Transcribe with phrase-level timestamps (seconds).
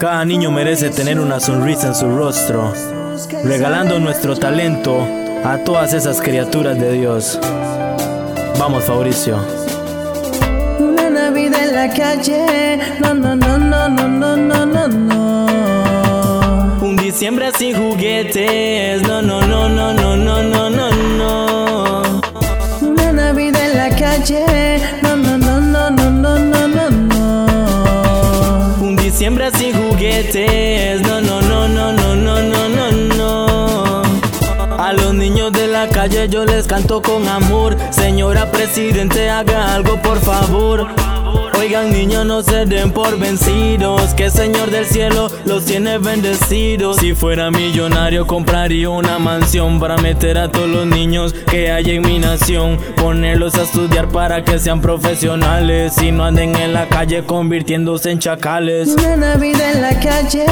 [0.00, 2.72] Cada niño merece tener una sonrisa en su rostro,
[3.44, 5.06] regalando nuestro talento
[5.44, 7.38] a todas esas criaturas de Dios.
[8.58, 9.36] Vamos, Fabricio.
[10.78, 16.78] Una Navidad en la calle, no, no, no, no, no, no, no, no, no.
[16.80, 22.20] Un diciembre sin juguetes, no, no, no, no, no, no, no, no, no.
[22.80, 27.10] Una Navidad en la calle, no, no, no, no, no, no, no, no, no.
[28.80, 29.69] Un diciembre sin
[30.22, 34.02] no, no, no, no, no, no, no, no, no.
[34.78, 37.74] A los niños de la calle yo les canto con amor.
[37.90, 40.88] Señora presidente, haga algo por favor.
[41.60, 46.96] Oigan niños, no se den por vencidos, que el Señor del cielo los tiene bendecidos.
[46.96, 52.00] Si fuera millonario compraría una mansión para meter a todos los niños que hay en
[52.00, 57.24] mi nación, ponerlos a estudiar para que sean profesionales y no anden en la calle
[57.24, 58.88] convirtiéndose en chacales.
[58.88, 60.46] Una Navidad en la calle,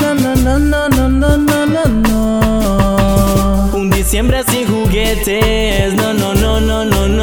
[0.00, 3.70] no, no, no, no, no, no, no, no, no.
[3.74, 7.13] Un diciembre sin juguetes, no, no, no, no, no, no,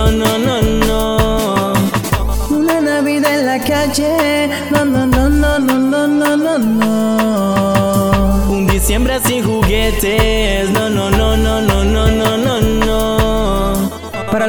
[4.00, 4.31] yeah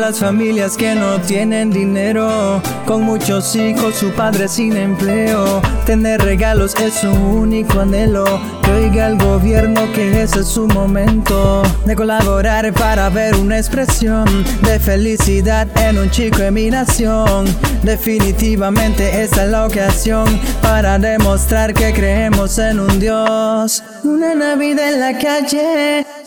[0.02, 6.74] las familias que no tienen dinero, con muchos hijos, su padre sin empleo, tener regalos
[6.74, 8.24] es su único anhelo.
[8.64, 14.24] Que oiga el gobierno que ese es su momento de colaborar para ver una expresión
[14.62, 17.44] de felicidad en un chico en mi nación.
[17.84, 20.26] Definitivamente esta es la ocasión
[20.62, 23.84] para demostrar que creemos en un Dios.
[24.02, 26.21] Una Navidad en la calle.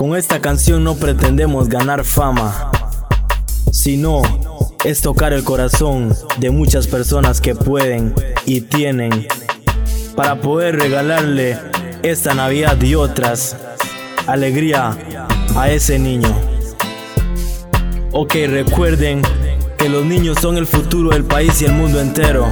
[0.00, 2.70] Con esta canción no pretendemos ganar fama,
[3.70, 4.22] sino
[4.82, 8.14] es tocar el corazón de muchas personas que pueden
[8.46, 9.28] y tienen
[10.16, 11.58] para poder regalarle
[12.02, 13.58] esta Navidad y otras
[14.26, 14.96] alegría
[15.54, 16.34] a ese niño.
[18.12, 19.20] Ok, recuerden
[19.76, 22.48] que los niños son el futuro del país y el mundo entero.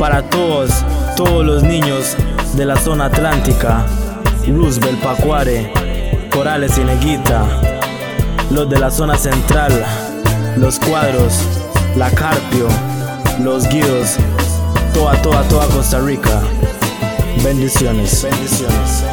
[0.00, 0.84] Para todos,
[1.16, 2.16] todos los niños
[2.56, 3.86] de la zona atlántica,
[4.48, 5.81] Roosevelt, Pacuare,
[6.32, 7.44] Corales y Neguita,
[8.50, 9.84] los de la zona central,
[10.56, 11.34] los cuadros,
[11.94, 12.68] la Carpio,
[13.40, 14.16] los guidos,
[14.94, 16.40] toda, toda, toda Costa Rica.
[17.44, 18.22] Bendiciones.
[18.22, 19.04] Bendiciones.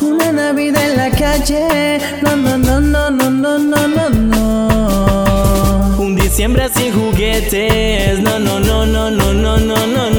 [0.00, 5.96] Una Navidad en la calle, no, no, no, no, no, no, no, no, no.
[5.98, 10.15] Un diciembre sin juguetes, no, no, no, no, no, no, no, no.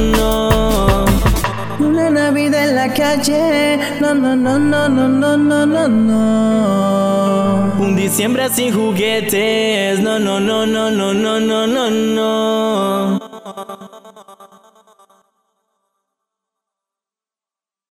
[2.87, 7.73] En la calle, no, no, no, no, no, no, no, no, no.
[7.79, 13.19] Un diciembre sin juguetes, no, no, no, no, no, no, no, no, no.